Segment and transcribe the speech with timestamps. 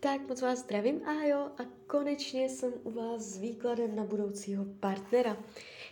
[0.00, 5.44] Tak moc vás zdravím, jo, a konečně jsem u vás s výkladem na budoucího partnera.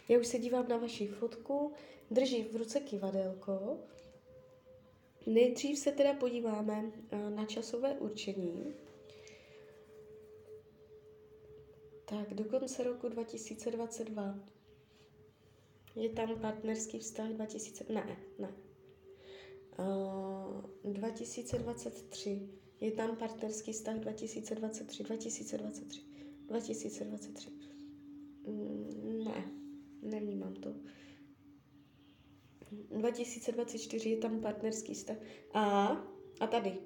[0.08, 1.73] Já už se dívám na vaši fotku,
[2.11, 3.79] drží v ruce kivadelko.
[5.27, 8.75] Nejdřív se teda podíváme eh, na časové určení.
[12.04, 14.38] Tak do konce roku 2022
[15.95, 18.52] je tam partnerský vztah 2000, ne, ne.
[19.79, 22.48] Uh, 2023
[22.80, 26.00] je tam partnerský vztah 2023, 2023,
[26.46, 27.51] 2023.
[29.24, 29.52] Ne,
[30.02, 30.74] nevnímám to.
[32.70, 35.16] 2024 je tam partnerský vztah.
[35.54, 35.88] A,
[36.41, 36.78] a tady.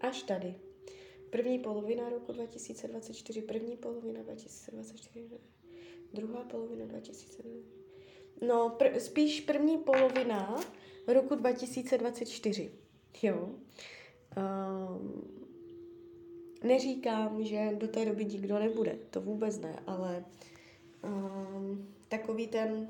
[0.00, 0.54] Až tady.
[1.30, 5.40] První polovina roku 2024, první polovina 2024,
[6.12, 7.64] druhá polovina 2024.
[8.46, 10.60] No, pr- spíš první polovina
[11.06, 12.70] roku 2024.
[13.22, 13.48] Jo.
[14.36, 15.22] Um,
[16.62, 20.24] neříkám, že do té doby nikdo nebude, to vůbec ne, ale
[21.04, 22.88] um, takový ten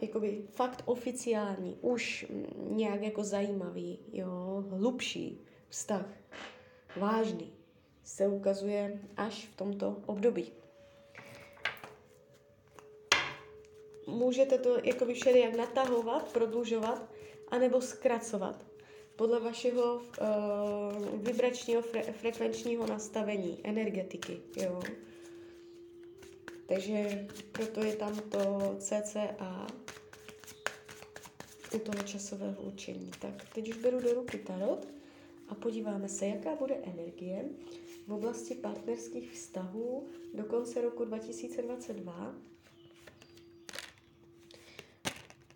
[0.00, 6.06] jakoby fakt oficiální, už nějak jako zajímavý, jo, hlubší vztah,
[6.96, 7.52] vážný,
[8.04, 10.52] se ukazuje až v tomto období.
[14.06, 17.10] Můžete to jakoby všelijak natahovat, prodlužovat,
[17.48, 18.75] anebo zkracovat
[19.16, 24.82] podle vašeho uh, vibračního fre- frekvenčního nastavení, energetiky, jo.
[26.68, 29.66] Takže proto je tam to CCA
[31.74, 33.10] u toho časového určení.
[33.20, 34.86] Tak teď už beru do ruky tarot
[35.48, 37.44] a podíváme se, jaká bude energie
[38.06, 42.34] v oblasti partnerských vztahů do konce roku 2022.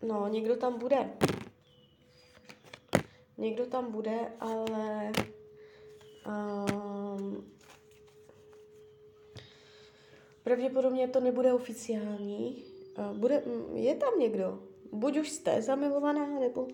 [0.03, 1.11] No, někdo tam bude
[3.41, 5.13] Někdo tam bude, ale
[6.27, 7.51] um,
[10.45, 12.65] pravděpodobně to nebude oficiální.
[12.99, 13.43] Uh, bude,
[13.75, 14.63] je tam někdo.
[14.93, 16.69] Buď už jste zamilovaná, nebo,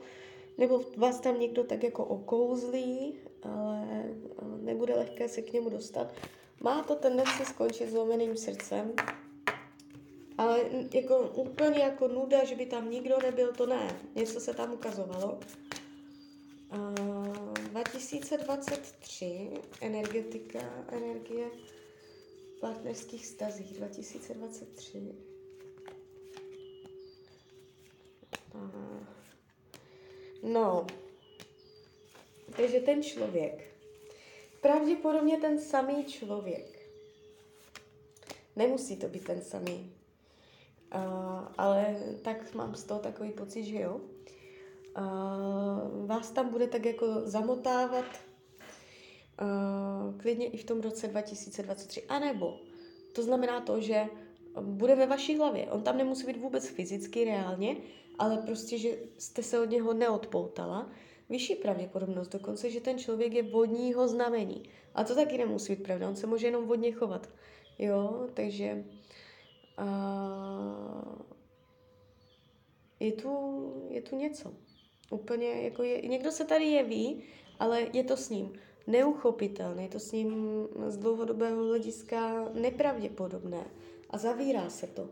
[0.59, 4.05] nebo vás tam někdo tak jako okouzlí, ale
[4.43, 6.13] uh, nebude lehké se k němu dostat.
[6.61, 8.93] Má to tendenci skončit zlomeným srdcem,
[10.39, 10.61] ale
[10.95, 13.97] jako úplně jako nuda, že by tam nikdo nebyl, to ne.
[14.15, 15.39] Něco se tam ukazovalo.
[16.71, 19.51] 2023,
[19.81, 21.51] energetika, energie
[22.57, 25.15] v partnerských stazích 2023.
[30.43, 30.87] No,
[32.57, 33.75] takže ten člověk,
[34.61, 36.89] pravděpodobně ten samý člověk,
[38.57, 39.93] nemusí to být ten samý,
[41.59, 44.01] ale tak mám z toho takový pocit, že jo,
[44.99, 48.05] uh, vás tam bude tak jako zamotávat
[50.17, 52.03] klidně i v tom roce 2023.
[52.03, 52.61] A nebo
[53.13, 54.07] to znamená to, že
[54.61, 55.71] bude ve vaší hlavě.
[55.71, 57.77] On tam nemusí být vůbec fyzicky, reálně,
[58.19, 60.91] ale prostě, že jste se od něho neodpoutala.
[61.29, 64.63] Vyšší pravděpodobnost dokonce, že ten člověk je vodního znamení.
[64.95, 67.29] A to taky nemusí být pravda, on se může jenom vodně chovat.
[67.79, 68.85] Jo, takže
[69.79, 71.23] uh,
[73.01, 74.55] je, tu, je tu něco.
[75.11, 77.23] Úplně jako je, někdo se tady jeví,
[77.59, 78.53] ale je to s ním
[78.87, 80.47] neuchopitelné, je to s ním
[80.87, 83.65] z dlouhodobého hlediska nepravděpodobné
[84.11, 85.09] a zavírá se to.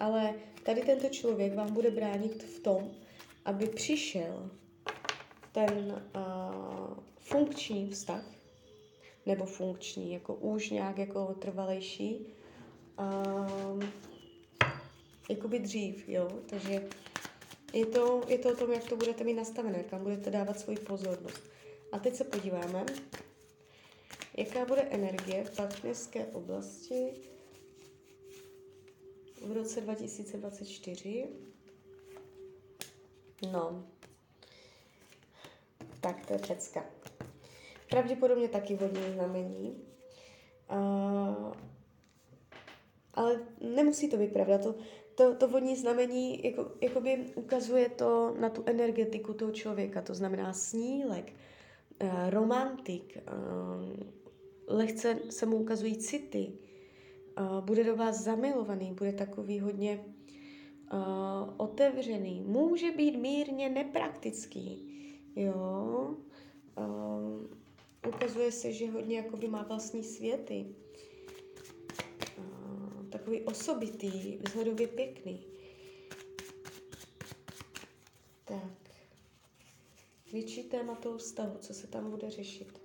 [0.00, 2.90] Ale tady tento člověk vám bude bránit v tom,
[3.44, 4.50] aby přišel
[5.52, 8.24] ten uh, funkční vztah,
[9.26, 12.26] nebo funkční, jako už nějak jako trvalejší,
[12.98, 13.82] uh,
[15.30, 16.88] jakoby dřív, jo, takže
[17.76, 20.78] je to, je to o tom, jak to budete mít nastavené, kam budete dávat svoji
[20.78, 21.42] pozornost.
[21.92, 22.86] A teď se podíváme,
[24.36, 27.12] jaká bude energie v partnerské oblasti
[29.46, 31.28] v roce 2024.
[33.52, 33.86] No,
[36.00, 36.84] tak to je pecka.
[37.90, 39.84] Pravděpodobně taky vodní znamení.
[40.70, 41.52] Uh,
[43.14, 44.58] ale nemusí to být pravda.
[44.58, 44.74] To,
[45.16, 50.52] to, to vodní znamení jako, jakoby ukazuje to na tu energetiku toho člověka, to znamená
[50.52, 51.32] snílek,
[52.02, 56.52] uh, romantik, uh, lehce se mu ukazují city,
[57.38, 60.04] uh, bude do vás zamilovaný, bude takový hodně
[61.56, 64.88] otevřený, může být mírně nepraktický,
[65.36, 66.16] jo,
[68.08, 70.66] ukazuje se, že hodně jakoby má vlastní světy,
[73.26, 75.40] takový osobitý, vzhledově pěkný.
[78.44, 78.72] Tak.
[80.32, 82.80] větší téma toho vztahu, co se tam bude řešit.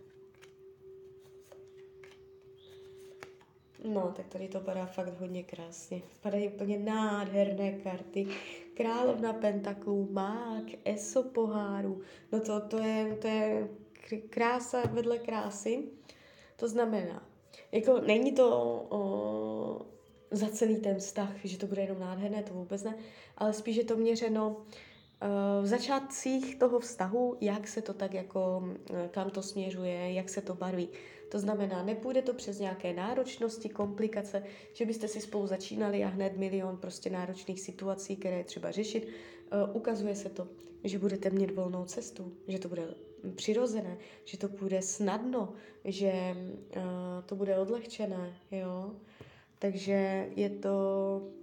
[3.85, 6.01] No, tak tady to padá fakt hodně krásně.
[6.21, 8.27] Padají úplně nádherné karty.
[8.73, 12.01] Královna pentaklů, mák, eso poháru.
[12.31, 13.69] No to, to, je, to je
[14.29, 15.83] krása vedle krásy.
[16.55, 17.27] To znamená,
[17.71, 18.49] jako není to
[18.89, 19.91] o,
[20.31, 22.95] za celý ten vztah, že to bude jenom nádherné, to vůbec ne,
[23.37, 24.57] ale spíš je to měřeno
[25.61, 28.63] v začátcích toho vztahu, jak se to tak jako,
[29.11, 30.89] kam to směřuje, jak se to barví.
[31.29, 34.43] To znamená, nepůjde to přes nějaké náročnosti, komplikace,
[34.73, 39.07] že byste si spolu začínali a hned milion prostě náročných situací, které je třeba řešit.
[39.07, 40.47] Uh, ukazuje se to,
[40.83, 42.83] že budete mít volnou cestu, že to bude
[43.35, 45.53] přirozené, že to půjde snadno,
[45.85, 46.35] že
[47.25, 48.95] to bude odlehčené, jo.
[49.61, 50.71] Takže je to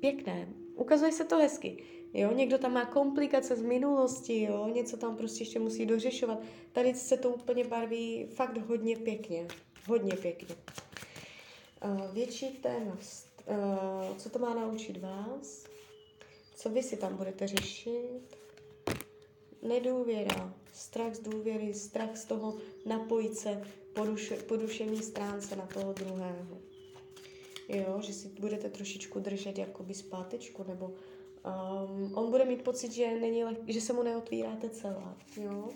[0.00, 0.48] pěkné.
[0.74, 1.84] Ukazuje se to hezky.
[2.14, 6.38] Jo, někdo tam má komplikace z minulosti, jo, něco tam prostě ještě musí dořešovat.
[6.72, 9.48] Tady se to úplně barví fakt hodně pěkně.
[9.86, 10.54] Hodně pěkně.
[11.84, 12.98] Uh, větší téma.
[13.46, 15.64] Uh, co to má naučit vás?
[16.56, 18.36] Co vy si tam budete řešit?
[19.62, 23.62] Nedůvěra, strach z důvěry, strach z toho napojit se,
[23.92, 26.67] poruš, porušení stránce na toho druhého.
[27.68, 33.20] Jo, že si budete trošičku držet jakoby zpátečku, nebo um, on bude mít pocit, že,
[33.20, 35.16] není leh- že se mu neotvíráte celá.
[35.36, 35.68] Jo?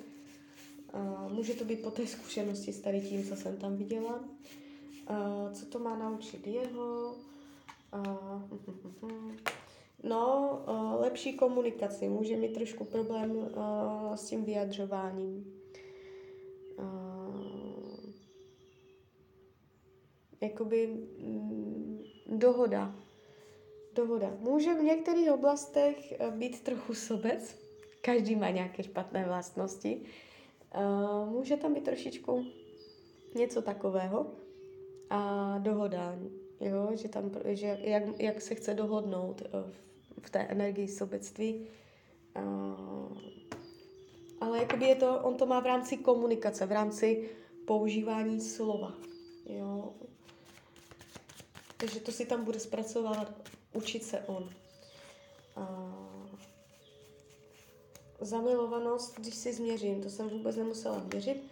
[0.94, 4.25] Uh, může to být po té zkušenosti s tady tím, co jsem tam viděla.
[5.11, 7.15] Uh, co to má naučit jeho?
[7.94, 8.43] Uh,
[10.03, 12.09] no, uh, lepší komunikaci.
[12.09, 15.55] Může mít trošku problém uh, s tím vyjadřováním.
[16.79, 17.62] Uh,
[20.43, 21.81] jakoby mm,
[22.38, 22.94] dohoda.
[23.94, 24.31] Dohoda.
[24.38, 27.58] Může v některých oblastech být trochu sobec.
[28.00, 30.00] Každý má nějaké špatné vlastnosti.
[30.76, 32.44] Uh, může tam být trošičku
[33.34, 34.26] něco takového
[35.11, 36.19] a dohoda,
[36.61, 39.75] jo, že tam, že jak, jak se chce dohodnout v,
[40.23, 41.67] v té energii sobectví.
[44.40, 47.31] Ale jakoby je to, on to má v rámci komunikace, v rámci
[47.67, 48.94] používání slova,
[49.46, 49.94] jo.
[51.82, 54.50] Takže to si tam bude zpracovat, učit se on.
[55.56, 56.29] Uh,
[58.20, 61.43] zamilovanost, když si změřím, to jsem vůbec nemusela měřit,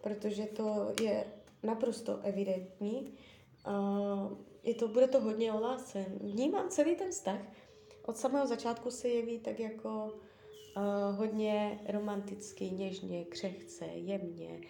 [0.00, 1.24] protože to je
[1.62, 3.14] naprosto evidentní.
[3.66, 6.06] Uh, je to, bude to hodně o lásce.
[6.20, 7.40] Vnímám celý ten vztah.
[8.06, 10.12] Od samého začátku se jeví tak jako
[10.76, 14.60] uh, hodně romanticky, něžně, křehce, jemně,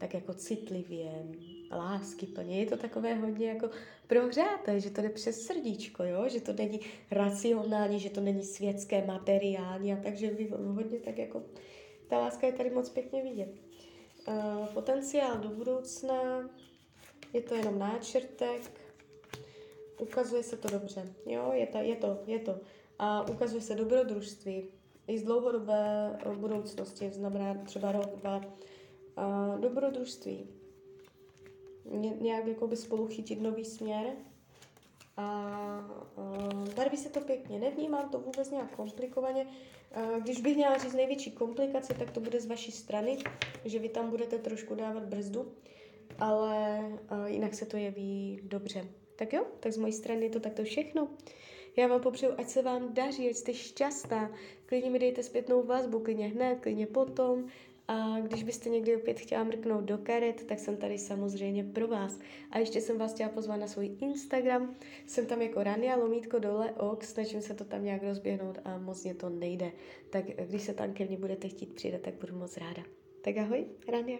[0.00, 1.26] tak jako citlivě,
[1.70, 2.60] lásky plně.
[2.60, 3.70] Je to takové hodně jako
[4.06, 6.28] prohřáté, že to jde přes srdíčko, jo?
[6.28, 6.80] že to není
[7.10, 11.42] racionální, že to není světské, materiální a takže vy hodně tak jako
[12.08, 13.54] ta láska je tady moc pěkně vidět.
[14.28, 16.50] Uh, potenciál do budoucna,
[17.32, 18.70] je to jenom náčrtek,
[19.98, 22.60] ukazuje se to dobře, jo, je to, je to, je to.
[22.98, 24.68] A ukazuje se dobrodružství
[25.06, 28.40] i z dlouhodobé budoucnosti, znamená třeba rok, dva,
[29.26, 30.46] uh, dobrodružství,
[32.20, 34.06] nějak jakoby spolu chytit nový směr
[35.16, 37.58] a uh, barví se to pěkně.
[37.58, 39.46] Nevnímám to vůbec nějak komplikovaně.
[40.22, 43.18] Když bych měla říct největší komplikace, tak to bude z vaší strany,
[43.64, 45.52] že vy tam budete trošku dávat brzdu,
[46.18, 46.82] ale
[47.26, 48.84] jinak se to jeví dobře.
[49.16, 51.08] Tak jo, tak z mojí strany je to takto všechno.
[51.76, 54.32] Já vám popřeju, ať se vám daří, ať jste šťastná.
[54.66, 57.48] Klidně mi dejte zpětnou vazbu, klidně hned, klidně potom.
[57.90, 62.18] A když byste někdy opět chtěla mrknout do karet, tak jsem tady samozřejmě pro vás.
[62.50, 64.74] A ještě jsem vás chtěla pozvat na svůj Instagram.
[65.06, 69.04] Jsem tam jako Rania Lomítko dole ok, snažím se to tam nějak rozběhnout a moc
[69.04, 69.72] mě to nejde.
[70.10, 72.82] Tak když se tam ke mně budete chtít přidat, tak budu moc ráda.
[73.22, 74.18] Tak ahoj, Rania.